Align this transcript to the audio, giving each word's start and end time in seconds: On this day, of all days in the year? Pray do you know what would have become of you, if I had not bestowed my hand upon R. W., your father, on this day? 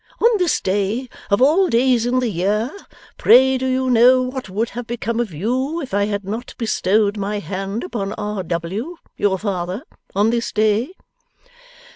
On 0.19 0.37
this 0.39 0.59
day, 0.61 1.09
of 1.29 1.43
all 1.43 1.67
days 1.67 2.07
in 2.07 2.21
the 2.21 2.29
year? 2.29 2.71
Pray 3.19 3.59
do 3.59 3.67
you 3.67 3.87
know 3.91 4.23
what 4.23 4.49
would 4.49 4.69
have 4.71 4.87
become 4.87 5.19
of 5.19 5.31
you, 5.31 5.79
if 5.79 5.93
I 5.93 6.05
had 6.05 6.25
not 6.25 6.55
bestowed 6.57 7.17
my 7.17 7.37
hand 7.37 7.83
upon 7.83 8.13
R. 8.13 8.41
W., 8.41 8.95
your 9.15 9.37
father, 9.37 9.83
on 10.15 10.31
this 10.31 10.51
day? 10.51 10.95